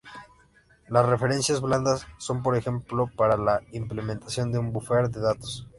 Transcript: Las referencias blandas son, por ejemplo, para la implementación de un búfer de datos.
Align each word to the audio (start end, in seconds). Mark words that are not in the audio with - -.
Las 0.89 1.05
referencias 1.05 1.61
blandas 1.61 2.07
son, 2.17 2.41
por 2.41 2.57
ejemplo, 2.57 3.05
para 3.15 3.37
la 3.37 3.61
implementación 3.71 4.51
de 4.51 4.57
un 4.57 4.73
búfer 4.73 5.11
de 5.11 5.21
datos. 5.21 5.67